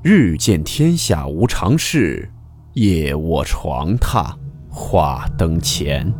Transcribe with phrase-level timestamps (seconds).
[0.00, 2.30] 日见天下无常事，
[2.74, 4.32] 夜卧床榻
[4.70, 6.14] 话灯前。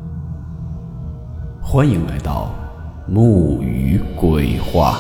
[1.63, 2.53] 欢迎来到
[3.07, 4.99] 木鱼鬼话。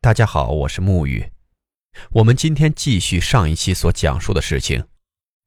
[0.00, 1.32] 大家好，我是木鱼。
[2.12, 4.84] 我们今天继续上一期所讲述的事情。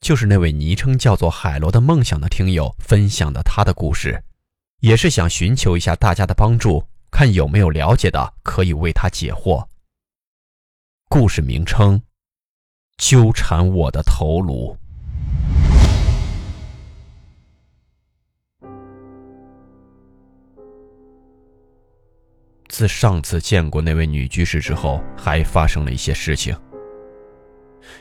[0.03, 4.21] 就是那位昵称叫做“海螺的梦想”的听友分享的他的故事，
[4.81, 9.65] 也是想寻求一下大家的帮助，看有没有了解的可以为他解惑。
[11.07, 12.01] 故事名称：
[12.97, 14.77] 纠缠我的头颅。
[22.67, 26.53] 自上次见过那位女居士之后，还发生了一些事情。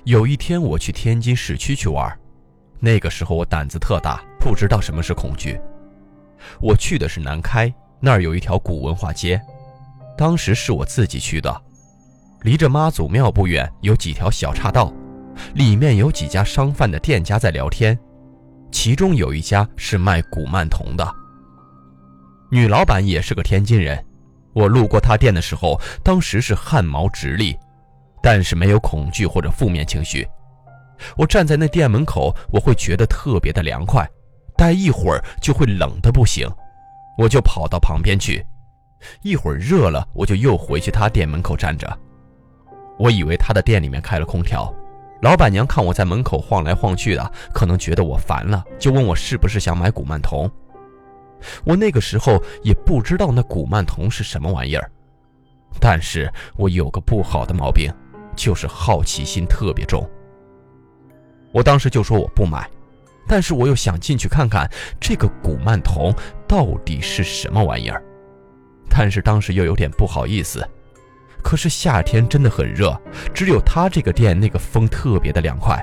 [0.04, 2.18] 有一天，我去天津市区去玩，
[2.80, 5.58] 那个时候我胆子特大，不知道什么是恐惧。
[6.60, 9.40] 我去的是南开，那儿有一条古文化街，
[10.16, 11.62] 当时是我自己去的。
[12.42, 14.92] 离着妈祖庙不远，有几条小岔道，
[15.54, 17.96] 里面有几家商贩的店家在聊天，
[18.72, 21.14] 其中有一家是卖古曼童的，
[22.50, 24.04] 女老板也是个天津人。
[24.52, 27.56] 我路过她店的时候，当时是汗毛直立。
[28.22, 30.26] 但是没有恐惧或者负面情绪，
[31.16, 34.08] 我站在那店门口，我会觉得特别的凉快，
[34.56, 36.48] 待一会儿就会冷的不行，
[37.18, 38.44] 我就跑到旁边去，
[39.22, 41.98] 一会儿热了，我就又回去他店门口站着。
[42.98, 44.72] 我以为他的店里面开了空调，
[45.20, 50.48] 老板娘看我在门口晃来晃去的，可能觉得我烦了，就问我是不是想买古曼童。
[51.64, 54.88] 我那个时候也不知道那古曼童是什么玩意儿，
[55.80, 57.90] 但是我有个不好的毛病。
[58.42, 60.04] 就是好奇心特别重。
[61.52, 62.68] 我当时就说我不买，
[63.28, 64.68] 但是我又想进去看看
[65.00, 66.12] 这个古曼童
[66.48, 68.02] 到底是什么玩意儿，
[68.90, 70.68] 但是当时又有点不好意思。
[71.40, 73.00] 可是夏天真的很热，
[73.32, 75.80] 只有他这个店那个风特别的凉快，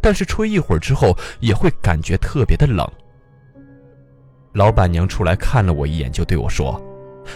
[0.00, 2.88] 但是吹一会儿之后也会感觉特别的冷。
[4.52, 6.80] 老板娘出来看了我一眼，就对我说：“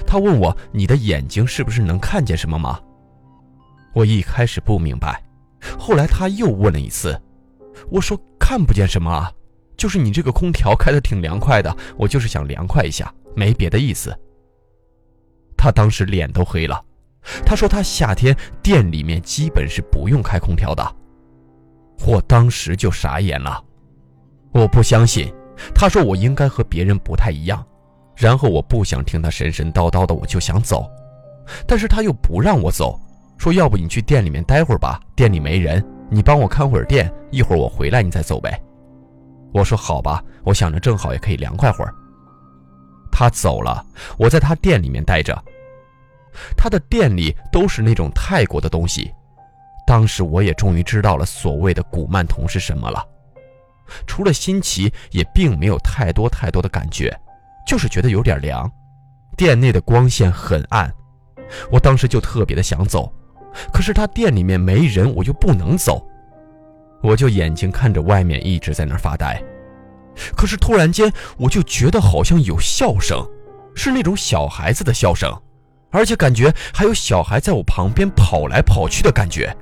[0.07, 2.78] 她问我你的眼睛是不是能看见什么吗？”
[3.97, 5.25] 我一开始不明白，
[5.79, 7.19] 后来他又问了一次，
[7.91, 9.33] 我说看不见什么啊，
[9.75, 14.15] 就是你这个空调开的挺凉快的，我就是想凉快一下，没别的意思。
[15.57, 16.79] 他当时脸都黑了，
[17.47, 20.97] 他说他夏天店里面基本是不用开空调的，
[22.07, 23.65] 我当时就傻眼了，
[24.53, 25.33] 我不相信，
[25.75, 27.67] 他说我应该和别人不太一样，
[28.15, 30.87] 然后我不想听他神神叨叨的，我就想走，
[31.67, 33.01] 但是他又不让我走。
[33.39, 38.61] 说要不你去店里面待会儿吧，店里没人，你帮我看会儿店，一会儿我回来你再走呗。
[39.53, 41.95] 我说好吧，我想着正好也可以凉快会儿。
[43.11, 43.85] 他走了，
[44.19, 45.37] 我在他店里面待着。
[46.57, 49.11] 他的店里都是那种泰国的东西。
[49.87, 53.07] 当时我也终于知道了所谓的古曼童是什么了。
[54.07, 57.17] 除了新奇，也并没有太多太多的感觉，
[57.67, 58.71] 就是觉得有点凉。
[59.37, 60.93] 店内的光线很暗，
[61.71, 63.11] 我当时就特别的想走。
[63.72, 66.06] 可是他店里面没人，我又不能走，
[67.03, 69.43] 我就眼睛看着外面，一直在那儿发呆。
[70.37, 73.27] 可是突然间，我就觉得好像有笑声，
[73.75, 75.31] 是那种小孩子的笑声，
[75.91, 79.55] 而且感觉还有小孩在我旁边跑来跑去的感觉。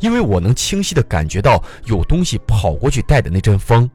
[0.00, 3.88] 因为我能清晰的感觉到有东西跑过去带的那阵风。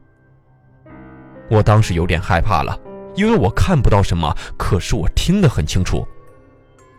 [1.48, 2.76] 我当时有点害怕了，
[3.14, 6.04] 因为我看不到什么，可是我听得很清楚。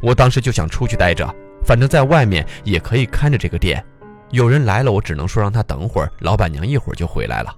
[0.02, 1.28] 我当时就想出去待着。
[1.64, 3.84] 反正在外面也可以看着这个店，
[4.32, 7.56] 有人来了，我只能说让他等会儿，老板娘一会儿就回来了。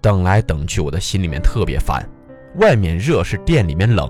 [0.00, 2.08] 等来等去，我的心里面特别烦，
[2.56, 4.08] 外面热是店里面冷，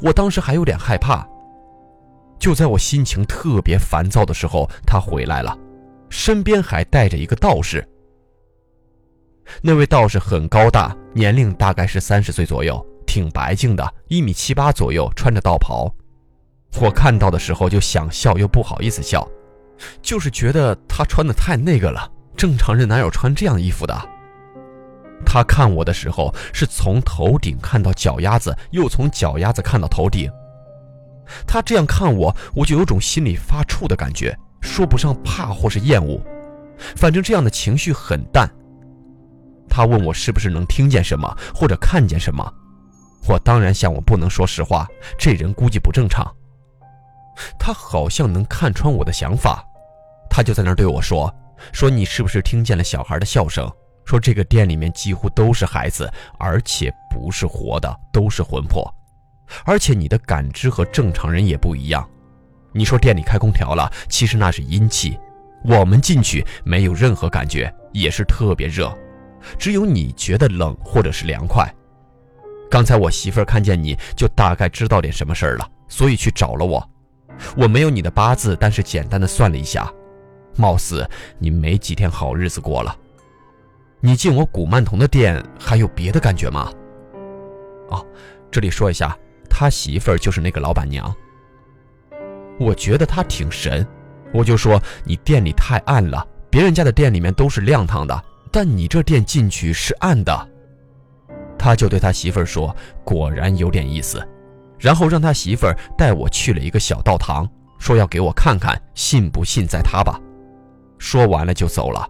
[0.00, 1.26] 我当时还有点害怕。
[2.38, 5.56] 就在我心情特别烦躁的时候，他回来了，
[6.10, 7.86] 身边还带着一个道士。
[9.60, 15.92] 那位道士很高大，年龄大概是三十岁左右，挺白净的，一米七八左右，穿着道袍。
[16.80, 19.26] 我看到的时候就想笑，又不好意思笑，
[20.00, 22.10] 就是觉得他穿的太那个了。
[22.36, 23.94] 正常人哪有穿这样衣服的？
[25.24, 30.30] 他看我的时候是从头顶看到脚丫子，又从脚丫子看到头顶。
[31.46, 36.20] 他这样看我，我就有种心里发怵的感觉，说不上怕或是厌恶，
[36.96, 38.50] 反正这样的情绪很淡。
[39.68, 42.52] 他问我是不是能听见什么或者看见什么，
[43.28, 44.88] 我当然想我不能说实话，
[45.18, 46.26] 这人估计不正常。
[47.58, 49.64] 他好像能看穿我的想法，
[50.28, 51.32] 他就在那儿对我说
[51.72, 53.70] ：“说你是不是听见了小孩的笑声？
[54.04, 58.92] 说这个店里面几乎都是孩子，而且不是活的，都是魂魄，
[59.64, 62.04] 而且你的感知和正常人也不一样。
[62.72, 65.16] 你说店里开空调了，其实那是阴气，
[65.64, 68.92] 我们进去没有任何感觉，也是特别热，
[69.56, 71.72] 只有你觉得冷或者是凉快。
[72.68, 76.90] 刚才我媳妇儿看见你就大概知道点什么事儿了，所以去找了我。
[77.56, 79.92] 我没有你的八字，但是简单的算了一下，
[80.56, 81.08] 貌似
[81.38, 82.96] 你没几天好日子过了。
[84.00, 86.72] 你进我古曼童的店还有别的感觉吗？
[87.90, 88.04] 哦，
[88.50, 89.16] 这里说一下，
[89.48, 91.14] 他媳妇儿就是那个老板娘。
[92.58, 93.86] 我觉得他挺神，
[94.32, 100.48] 我就说你店里太暗了，别人家的店里面都是亮堂的，但你这店进去是暗的。
[101.58, 102.74] 他就对他媳妇儿说
[103.04, 104.20] ：“果然有点意思。”
[104.82, 107.48] 然后让他媳妇儿带我去了一个小道堂，
[107.78, 110.20] 说要给我看看，信不信在他吧。
[110.98, 112.04] 说完了就走了。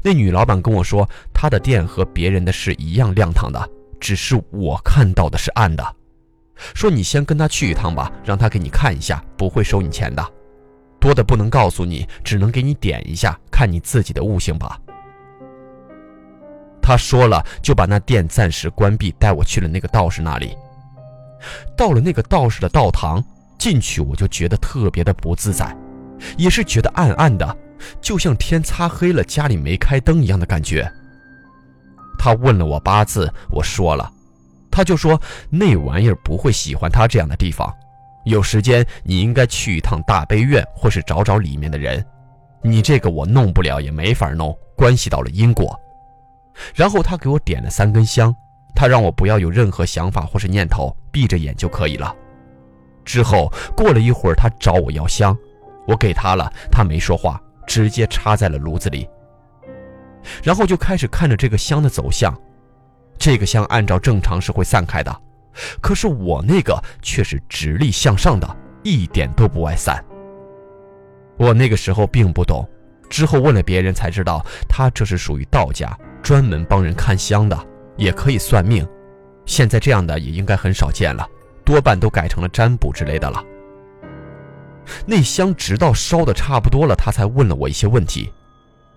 [0.00, 3.68] 那女老板跟我说，她的店和别人的是一样亮堂的，
[3.98, 5.84] 只是我看到的是暗的。
[6.72, 10.24] 说你先跟他去一趟吧，让他给你看一下，不会收你钱的，
[11.00, 14.78] 多的不能告诉你，只能给你点一下，看你自己的悟性吧。
[16.80, 20.56] 他说了，就把那店暂时关闭，带我去了那个道士那里。
[21.76, 23.22] 到了那个道士的道堂，
[23.58, 25.76] 进去我就觉得特别的不自在，
[26.36, 27.56] 也是觉得暗暗的，
[28.00, 30.90] 就像天擦黑了，家里没开灯一样的感觉。
[32.18, 34.10] 他问了我八字，我说了，
[34.70, 37.72] 他就说那玩意儿不会喜欢他这样的地方，
[38.24, 42.04] 有时间你应该去一趟大悲院，或是找找里面的人。
[42.62, 45.76] 你这个我弄不了，也没法弄，关系到了因果。
[46.74, 48.32] 然后他给我点了三根香。
[48.74, 52.14] 他让我不要有任何想法或是念头，闭着眼就可以了。
[53.04, 55.36] 之后过了一会儿，他找我要香，
[55.86, 59.08] 我给他了，他没说话，直接插在了炉子里。
[60.42, 62.32] 然后就开始看着这个香的走向。
[63.18, 65.20] 这个香按照正常是会散开的，
[65.80, 70.02] 可是我那个却是直立向上的，一点都不外散。
[71.36, 72.68] 我那个时候并不懂，
[73.08, 77.66] 之后问了别人才知道，他这是属于道家，专门帮人看香的。
[77.96, 78.86] 也可以算命，
[79.46, 81.26] 现在这样的也应该很少见了，
[81.64, 83.42] 多半都改成了占卜之类的了。
[85.06, 88.32] 那香直到烧的差不多了，他才问了我一些问题，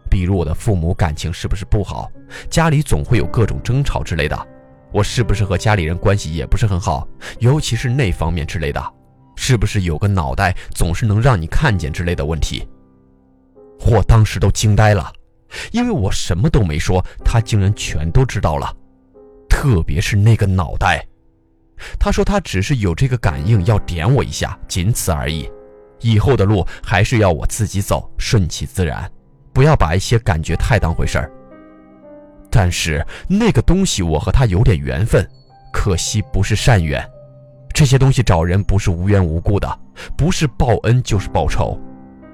[0.09, 2.09] 比如我的父母感情是不是不好，
[2.50, 4.47] 家里总会有各种争吵之类的，
[4.92, 7.07] 我是不是和家里人关系也不是很好，
[7.39, 8.83] 尤其是那方面之类的，
[9.36, 12.68] 是不是有个脑袋总是能让你看见之类的问题。
[13.86, 15.12] 我当时都惊呆了，
[15.71, 18.75] 因为我什么都没说，他竟然全都知道了。
[19.56, 21.02] 特别是那个脑袋，
[21.98, 25.50] 他说他只是有这个感应，要点我一下，仅此而已。
[26.02, 29.10] 以后的路还是要我自己走，顺其自然，
[29.54, 31.31] 不要把一些感觉太当回事儿。
[32.52, 35.25] 但是那个东西，我和他有点缘分，
[35.72, 37.02] 可惜不是善缘。
[37.74, 39.80] 这些东西找人不是无缘无故的，
[40.18, 41.80] 不是报恩就是报仇。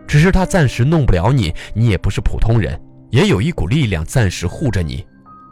[0.08, 2.82] 只是他暂时弄不了你，你也不是普通人，
[3.12, 5.06] 也有一股力量暂时护着你。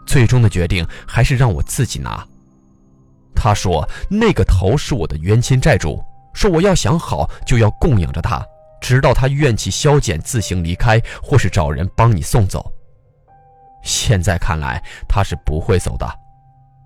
[0.09, 2.25] 最终的决定还是让我自己拿。
[3.35, 6.03] 他说：“那个头是我的冤亲债主，
[6.33, 8.43] 说我要想好就要供养着他，
[8.81, 12.73] 直到他怨气消减，自行离开，或是找人帮你送走。”
[13.83, 16.11] 现在看来他是不会走的，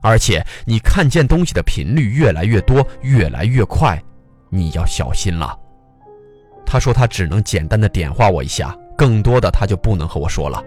[0.01, 3.97] 而且你看见东西的频率越来越多，越来越快，
[4.49, 5.57] 你要小心了。
[6.65, 10.61] 他说他只能简单的点化我一下，更多的他就不能和我说了。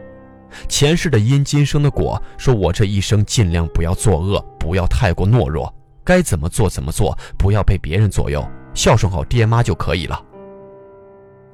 [0.68, 2.20] 前世的因，今生的果。
[2.38, 5.72] 说我这一生尽量不要作恶，不要太过懦弱，
[6.04, 10.22] 该怎么做怎么做，不要被别人左右，孝顺好爹妈就可以了。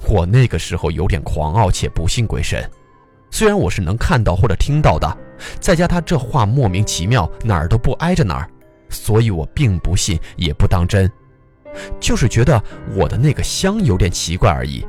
[0.09, 2.69] 我那个时候有点狂傲且不信鬼神，
[3.31, 5.17] 虽然我是能看到或者听到的，
[5.61, 8.51] 再加他这话莫名其妙，哪儿都不挨着哪儿，
[8.89, 11.11] 所以我并不信也不当真，
[12.01, 12.63] 就是觉得
[12.97, 14.85] 我的那个香有点奇怪而已。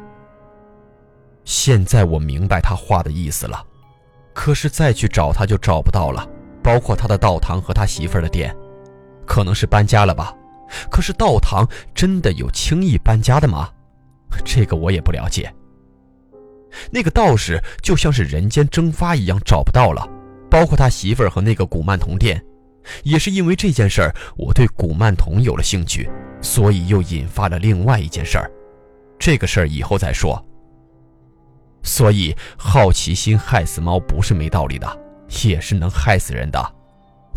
[1.45, 3.63] 现在我明白他话的意思了。
[4.33, 6.27] 可是再去找他就找不到了，
[6.63, 8.55] 包括他的道堂和他媳妇儿的店，
[9.25, 10.33] 可能是搬家了吧？
[10.89, 13.69] 可是道堂真的有轻易搬家的吗？
[14.43, 15.53] 这个我也不了解。
[16.89, 20.09] 那个道士就像是人间蒸发一样找不到了，
[20.49, 22.43] 包括他媳妇儿和那个古曼童店，
[23.03, 26.09] 也是因为这件事儿，我对古曼童有了兴趣，
[26.41, 28.51] 所以又引发了另外一件事儿。
[29.19, 30.43] 这个事儿以后再说。
[31.83, 34.99] 所以，好奇心害死猫不是没道理的，
[35.45, 36.75] 也是能害死人的。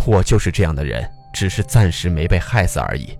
[0.07, 3.19] 我就是这样的人，只是暂时没被害死而已。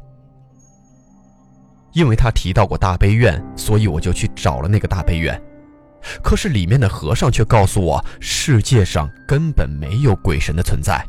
[1.93, 5.41] 因为他提到过大悲院，所以我就去找了那个大悲院。
[6.23, 11.05] 可是里面的和尚却告诉我，世界上根本没有鬼神的存在。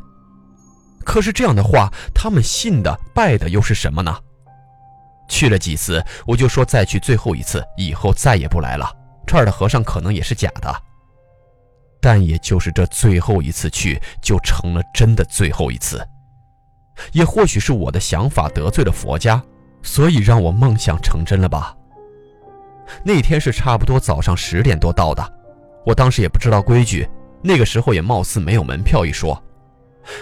[1.04, 4.16] 可是这样的话，他们信的、拜的又是什么呢？
[5.28, 8.90] 去了几次，我就说再去最后一次，以后再也不来了。
[9.28, 10.74] 这儿的和尚可能也是假的，
[12.00, 16.02] 但也就是这最后一次去，就成了真的最后一次。
[17.12, 19.40] 也或许是我的想法得罪了佛家，
[19.82, 21.76] 所以让我梦想成真了吧。
[23.04, 25.32] 那天是差不多早上十点多到的，
[25.84, 27.06] 我当时也不知道规矩，
[27.42, 29.40] 那个时候也貌似没有门票一说。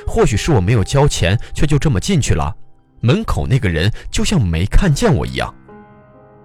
[0.05, 2.53] 或许是我没有交钱，却就这么进去了。
[3.01, 5.55] 门口那个人就像没看见我一样。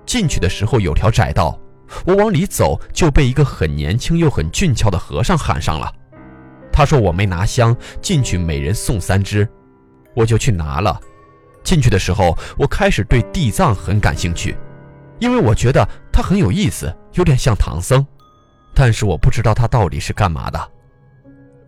[0.05, 1.59] 进去的时候有条窄道，
[2.05, 5.93] 我往里走就被一个很年轻又很俊俏的和尚喊上了。
[6.71, 9.47] 他说我没拿香，进去每人送三支，
[10.15, 10.99] 我就去拿了。
[11.63, 14.57] 进去的时候，我开始对地藏很感兴趣，
[15.19, 18.05] 因为我觉得他很有意思，有点像唐僧。
[18.73, 20.71] 但是我不知道他到底是干嘛的。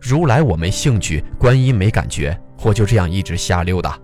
[0.00, 3.98] 如来我没兴趣，观音没感觉，我就这样一直瞎溜达。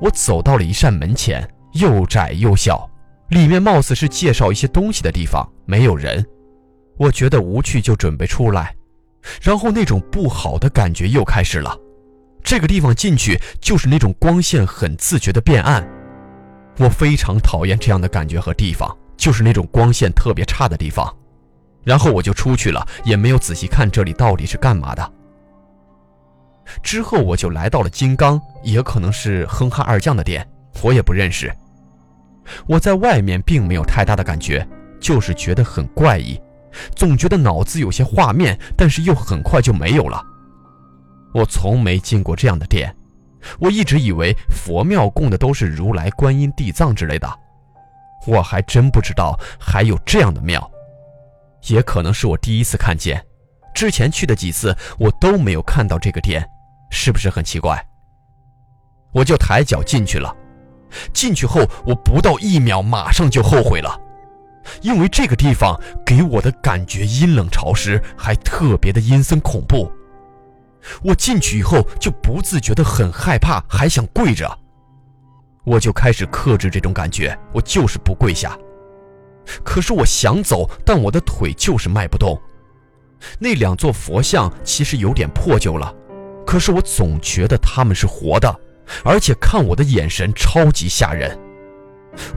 [0.00, 2.88] 我走到了一扇门前，又窄又小，
[3.32, 6.24] 里面貌似是介绍一些东西的地方，没有人。
[6.98, 8.76] 我觉得无趣，就准备出来，
[9.40, 11.74] 然后那种不好的感觉又开始了。
[12.42, 15.82] 这个地方进去就是那种光线很自觉的变暗，
[16.78, 21.10] 我非常讨厌这样的感觉和地方，就是那种光线特别差的地方。
[21.84, 25.12] 然后我就出去了，也没有仔细看这里到底是干嘛的。
[26.82, 30.46] 之后我就来到了金刚，也可能是哼哈二将的店，
[30.82, 31.50] 我也不认识。
[32.66, 34.66] 我在外面并没有太大的感觉，
[35.00, 36.40] 就是觉得很怪异，
[36.94, 40.22] 总觉得脑子有些画面，但是又很快就没有了。
[41.34, 42.94] 我从没进过这样的店，
[43.58, 47.28] 我一直以为佛庙供的都是如来、观音、地藏之类的，
[48.26, 50.70] 我还真不知道还有这样的庙。
[51.68, 53.24] 也可能是我第一次看见，
[53.72, 56.44] 之前去的几次我都没有看到这个店，
[56.90, 57.80] 是不是很奇怪？
[59.12, 60.34] 我就抬脚进去了，
[61.12, 63.98] 进去后我不到一秒，马上就后悔了，
[64.80, 69.90] 因为这个地方给我的感觉阴冷潮湿，还特别的阴森恐怖。
[71.02, 74.58] 我进去以后就不自觉的很害怕，还想跪着，
[75.64, 78.58] 我就开始克制这种感觉，我就是不跪下。
[79.64, 82.40] 可是我想走，但我的腿就是迈不动。
[83.38, 85.94] 那两座佛像其实有点破旧了，
[86.44, 88.52] 可是我总觉得他们是活的，
[89.04, 91.38] 而且看我的眼神超级吓人。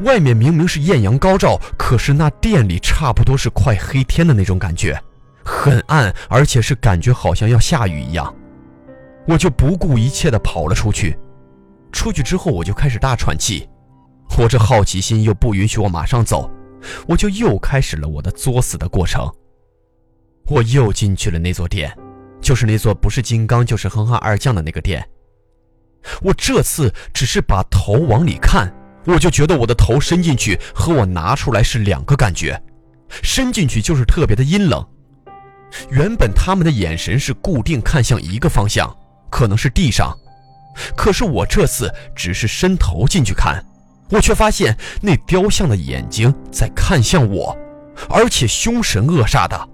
[0.04, 4.98] 外面明明是艳阳高照，可是那店里差不多是快黑天的那种感觉，
[5.44, 8.34] 很暗，而且是感觉好像要下雨一样。
[9.28, 11.18] 我就不顾一切的跑了出去。
[11.92, 13.68] 出去之后，我就开始大喘气。
[14.38, 16.50] 我这好奇心又不允许我马上走。
[17.08, 19.30] 我就又开始了我的作死的过程。
[20.48, 21.92] 我又进去了那座店，
[22.40, 25.04] 就是那座不是金刚就是哼哈二将的那个店。
[26.22, 28.74] 我这次只是把头往里看，
[29.06, 32.62] 我就觉得我的头伸进去和我拿出来是两个感觉。
[33.22, 34.86] 伸进去就是特别的阴冷。
[35.90, 38.96] 原本他们的眼神是固定看向一个方向，
[39.30, 40.16] 可能是地上，
[40.96, 43.64] 可是我这次只是伸头进去看。
[44.10, 47.58] 我却发现那雕像的眼睛在看向我，
[48.10, 49.70] 而且凶神恶煞的。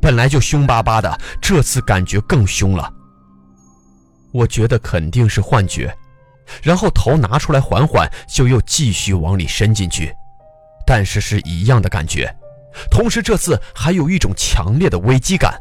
[0.00, 2.92] 本来就凶巴巴的，这次感觉更凶了。
[4.32, 5.94] 我觉得肯定是幻觉，
[6.62, 10.14] 然后头拿出来缓缓，就又继续往里伸进去，
[10.86, 12.34] 但是是一样的感觉。
[12.90, 15.58] 同时这次还有一种强烈的危机感，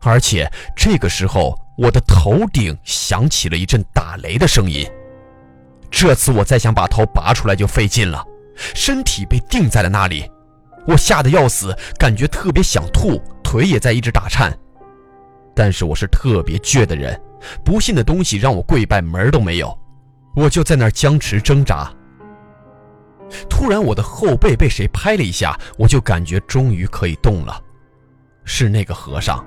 [0.00, 4.88] 而且这个时候我的头顶响起了一阵打雷的声音。
[5.90, 8.24] 这次我再想把头拔出来就费劲了，
[8.74, 10.30] 身体被定在了那里，
[10.86, 14.56] 我吓得要死，感觉特别想吐，腿也在一直打颤。
[15.54, 17.18] 但是我是特别倔的人，
[17.64, 19.76] 不信的东西让我跪拜门都没有，
[20.34, 21.92] 我就在那儿僵持挣扎。
[23.48, 27.60] 突然我的后背被谁拍了一下，我就感觉终于可以动了，
[28.44, 29.44] 是那个和尚。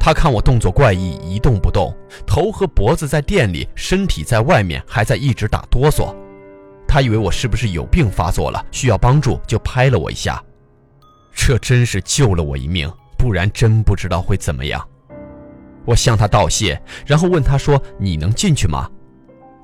[0.00, 1.94] 他看我动作怪异，一动不动，
[2.26, 6.12] 头和脖子在店里，身体在外面，还在一直打哆嗦。
[6.88, 10.42] 他以为我是不是有病发作了，需要帮助，就拍了我一下。
[11.34, 14.86] 这真是救了我一命，不然真不知道会怎么样。
[15.84, 18.88] 我向他道谢，然后问他说：“你能进去吗？”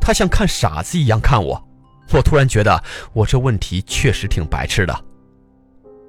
[0.00, 1.62] 他像看傻子一样看我。
[2.10, 2.82] 我突然觉得
[3.12, 5.04] 我这问题确实挺白痴的。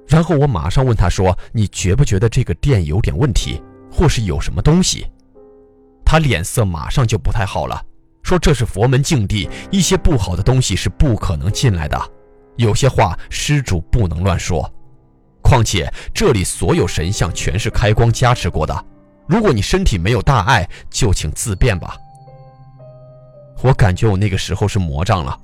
[0.08, 3.62] 然后我马上问他说：“你觉不觉得这个店有点问题？”
[3.92, 5.04] 或是有什么东西，
[6.04, 7.84] 他脸色马上就不太好了，
[8.22, 12.00] 说这是佛门净地，一些不好的东西是不可能进来的，
[12.56, 14.72] 有些话施主不能乱说。
[15.42, 18.86] 况且这里所有神像全是开光加持过的。
[19.30, 21.96] 如果你身体没有大碍，就请自便吧。
[23.62, 25.38] 我感觉我那个时候是魔障了，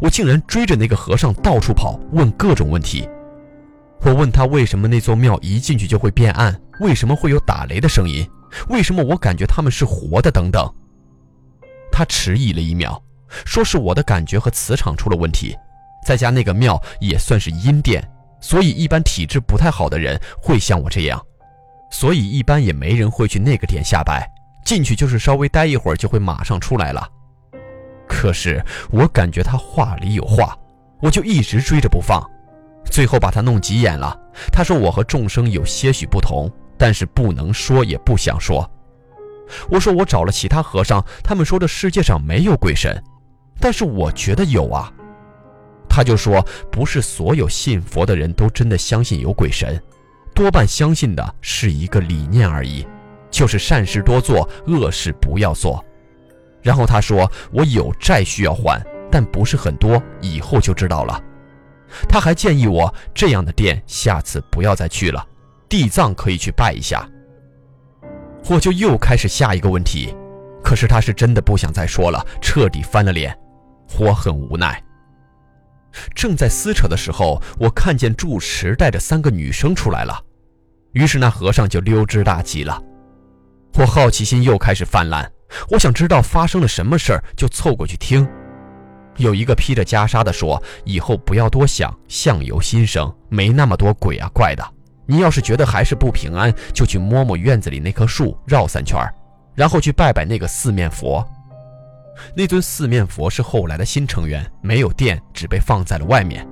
[0.00, 3.06] 我竟然追着那个和尚到处跑，问各种问题。
[4.00, 8.26] 我问他为什么那座庙一进去就会变暗，为什么会有打雷的声音，
[8.70, 10.66] 为什么我感觉他们是活的等等。
[11.92, 12.98] 他迟疑了一秒，
[13.44, 15.54] 说是我的感觉和磁场出了问题，
[16.06, 18.02] 再加那个庙也算是阴殿，
[18.40, 21.22] 所以一般体质不太好的人会像我这样。
[21.90, 24.28] 所以一般也没人会去那个店下拜，
[24.64, 27.08] 进去就是稍微待一会儿就会马上出来了。
[28.08, 30.56] 可是我感觉他话里有话，
[31.00, 32.22] 我就一直追着不放，
[32.84, 34.16] 最后把他弄急眼了。
[34.52, 38.68] 他说我和众生有些许不同，但是不能说也不想说。
[39.70, 43.02] 我说我找了其他和尚，他们说这世界上没有鬼神，
[43.60, 44.92] 但是我觉得有啊。
[45.88, 49.80] 他就说不是所有信佛的人都真的相信有鬼神。
[50.36, 52.86] 多半相信的是一个理念而已，
[53.30, 55.82] 就是善事多做，恶事不要做。
[56.60, 61.18] 然后他说：“我有债需要还，但不是很多，以后就知道了。”
[62.06, 65.26] 他还建议我这样的店下次不要再去了，
[65.70, 67.08] 地藏可以去拜一下。
[68.50, 70.14] 我就又开始下一个问题，
[70.62, 73.34] 可是他是真的不想再说了，彻底翻了脸。
[73.98, 74.82] 我很无奈。
[76.14, 80.20] 正在撕扯的时候，我看见住持带着三个女生出来了，
[80.92, 82.82] 于是那和尚就溜之大吉了。
[83.78, 85.30] 我好奇心又开始泛滥，
[85.70, 88.26] 我想知道发生了什么事儿，就凑过去听。
[89.16, 94.62] 有一个披着袈裟的说：“以后不要多想，相由心生，没那么多鬼啊怪的。
[95.06, 98.98] 你要是觉得还是不平安，就去摸摸院子里那棵树，绕三圈，
[99.54, 101.26] 然后去拜拜那个四面佛。”
[102.34, 106.46] 那尊四面佛是后来的新成员，没有电，只被放在了外面。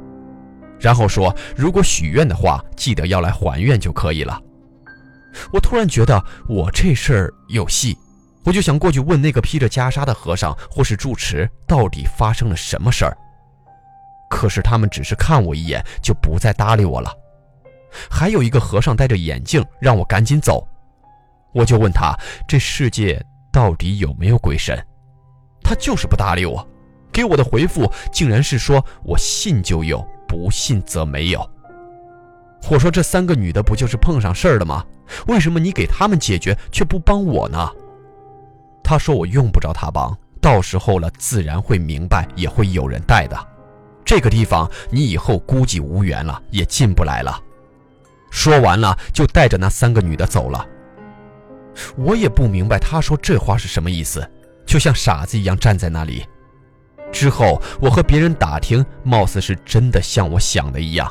[0.78, 4.40] 然后说，如果许愿的话，记得要来还愿就可以了。
[5.52, 7.96] 我突然觉得我这事儿有戏，
[8.44, 13.16] 我就想过去问那个披着袈裟的和尚或是住持，到底发生了什么事儿。
[14.30, 17.10] 可是他们只是看我一眼，就不再搭理我了。
[18.10, 20.66] 还有一个和尚戴着眼镜，让我赶紧走。
[21.52, 22.12] 我就问他，
[22.46, 24.76] 这世界到底有没有鬼神？
[25.62, 26.66] 他就是不搭理我，
[27.14, 31.48] 给我的回复竟然是说我信就有，不信则没有。
[32.68, 34.84] 我说这三个女的不就是碰上事儿了吗？
[35.28, 37.70] 为什么你给他们解决却不帮我呢？
[38.82, 43.36] 他说我用不着他帮，到时候了自然会明白，也会有人带的。
[44.04, 47.40] 这个地方你以后估计无缘了，也进不来了。
[48.30, 50.66] 说完了就带着那三个女的走了。
[51.96, 54.28] 我也不明白他说这话是什么意思。
[54.66, 56.26] 就像傻子一样站在那里。
[57.14, 61.10] 之后，我和别人打听，貌似是真的像我想的一样，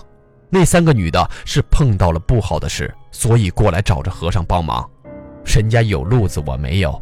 [0.49, 4.87] 那三个女的是碰到了不好的事，所以过来找着和尚帮忙。
[5.45, 7.01] 人家有路子，我没有。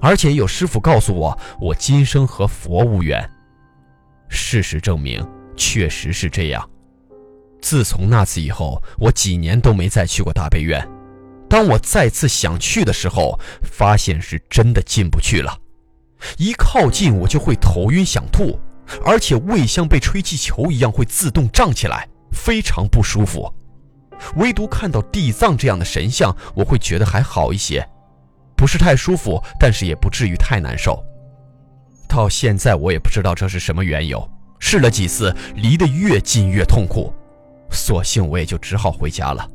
[0.00, 3.24] 而且有师傅告诉我，我今生和佛无缘。
[4.28, 5.24] 事实证明，
[5.56, 6.68] 确实是这样。
[7.62, 10.84] 自从那次以后，我几年都没再去过大悲院。
[11.48, 15.56] 当我再次想去的时候，发现是真的进不去了。
[16.38, 18.58] 一靠近，我就会头晕想吐，
[19.04, 23.52] 而且胃像被吹气球一样会自动胀起来，非常不舒服。
[24.36, 27.86] 唯独看到地藏这样的神像，我会觉得还好一些，
[28.54, 31.02] 不是太舒服，但是也不至于太难受。
[32.06, 34.28] 到现在我也不知道这是什么缘由，
[34.58, 37.12] 试了几次，离得越近越痛苦，
[37.70, 39.48] 索性我也就只好回家了。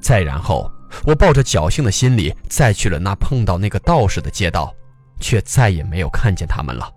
[0.00, 0.70] 再然后，
[1.04, 4.74] 我抱着侥幸的心理，再去了那碰到那个道士的街道，
[5.20, 6.92] 却再也没有看见他们了，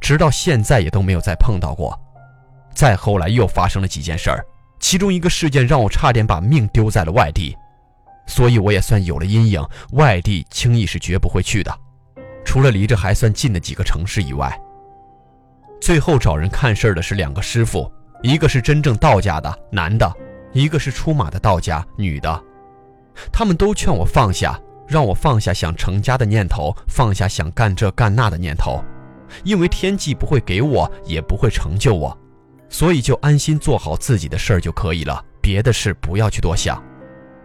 [0.00, 1.98] 直到现在也都没有再碰到过。
[2.74, 4.44] 再后来又发生了几件事儿，
[4.78, 7.56] 其中一个事件让我差点把命丢在了外地，
[8.26, 11.76] 所以我也算有了阴影，外地轻易是绝不会去的，
[12.44, 14.56] 除了离着还算近的几个城市以外。
[15.80, 17.90] 最后找人看事儿的是两个师傅，
[18.22, 20.10] 一个是真正道家的男的。
[20.54, 22.42] 一个是出马的道家女的，
[23.30, 24.58] 他们都劝我放下，
[24.88, 28.82] 让我放下想成家的念头，放下想干这干那的念头，
[29.44, 32.16] 因为天际不会给我，也不会成就我，
[32.70, 36.82] 所以就安心做好自己的事儿就可以了，别的事不要去多想，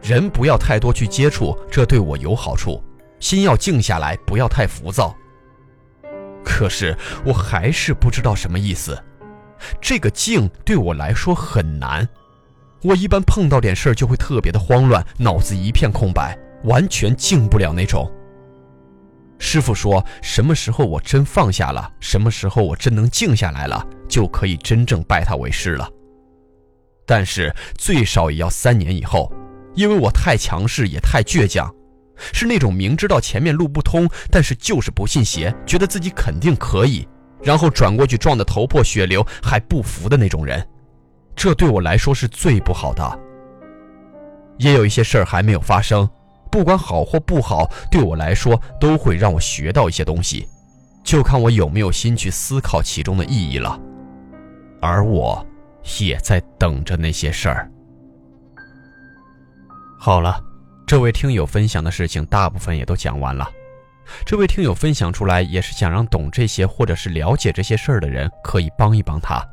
[0.02, 2.82] 人不要太多去接触，这对我有好处，
[3.20, 5.14] 心要静下来，不要太浮躁。
[6.46, 9.02] 可是我还是不知道什么意思，
[9.82, 12.08] 这个静对我来说很难。
[12.82, 18.12] 我一般碰到点事儿就会特别的慌乱，脑子一片空白，完全静不了那种。
[19.40, 25.90] 师傅说，什么时候我真放下了，什么时候我真能静下来了，就可以真正拜他为师了。
[27.06, 29.30] 但是最少也要三年以后，
[29.76, 31.70] 因为我太强势也太倔强，
[32.32, 37.06] 是那种明知道前面路不通，但是就是不信邪，觉得自己肯定可以，
[37.42, 40.66] 然后转过去撞得头破血流还不服的那种人。
[41.36, 43.20] 这对我来说是最不好的。
[44.58, 46.10] 也有一些事儿还没有发生，
[46.54, 50.48] 不管好或不好，对我来说都会让我学到一些东西，
[51.04, 53.76] 就看我有没有心去思考其中的意义了。
[54.80, 55.44] 而我，
[56.00, 57.72] 也在等着那些事儿。
[60.00, 60.40] 好了，
[60.86, 63.50] 这位听友分享的事情大部分也都讲完了。
[64.24, 69.44] 这位听友分享出来，也是想让懂这些或者是了解这些事儿的人可以帮一帮他，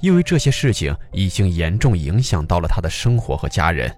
[0.00, 3.92] 因为这些事情已经严重影响到了他的生活和家人。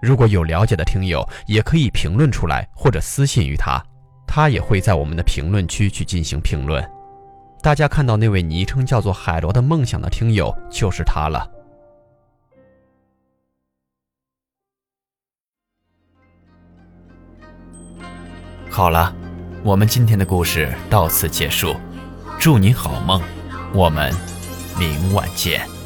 [0.00, 3.82] 如果有了解的听友，也可以评论出来或者私信于他，
[4.26, 6.82] 他也会在我们的评论区去进行评论。
[7.62, 11.46] 大家看到那位昵称叫做“海螺的梦想”的听友，就是他了。
[18.70, 19.14] 好了，
[19.62, 21.76] 我们今天的故事到此结束，
[22.38, 23.20] 祝你好梦，
[23.74, 24.10] 我们
[24.78, 25.79] 明晚见。